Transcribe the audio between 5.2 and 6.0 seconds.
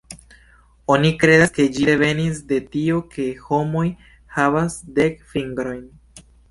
fingrojn.